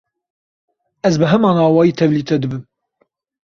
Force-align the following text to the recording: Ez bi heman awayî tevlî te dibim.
Ez 1.07 1.15
bi 1.21 1.25
heman 1.31 1.57
awayî 1.67 1.93
tevlî 1.99 2.23
te 2.29 2.35
dibim. 2.41 2.63